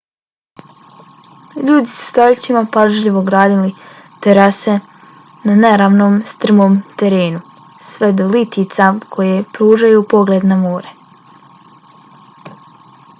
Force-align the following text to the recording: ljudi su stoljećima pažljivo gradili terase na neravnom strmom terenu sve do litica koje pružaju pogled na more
ljudi 1.65 1.89
su 1.95 1.99
stoljećima 2.05 2.63
pažljivo 2.77 3.21
gradili 3.27 3.73
terase 4.27 4.77
na 5.51 5.57
neravnom 5.59 6.17
strmom 6.31 6.79
terenu 7.03 7.43
sve 7.91 8.11
do 8.23 8.29
litica 8.37 8.91
koje 9.19 9.39
pružaju 9.61 10.05
pogled 10.17 10.51
na 10.55 10.59
more 10.67 10.99